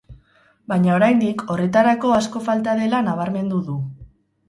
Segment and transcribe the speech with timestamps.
[0.73, 3.81] Baina oraindik, horretarako, asko falta dela nabarmendu du.